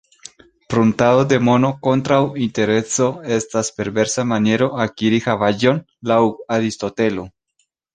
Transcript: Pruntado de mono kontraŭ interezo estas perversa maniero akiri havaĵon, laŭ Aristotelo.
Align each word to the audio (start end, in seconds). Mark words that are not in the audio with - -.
Pruntado 0.73 1.19
de 1.33 1.37
mono 1.49 1.69
kontraŭ 1.89 2.17
interezo 2.47 3.11
estas 3.37 3.71
perversa 3.79 4.27
maniero 4.33 4.73
akiri 4.89 5.25
havaĵon, 5.31 5.87
laŭ 6.15 6.23
Aristotelo. 6.61 7.33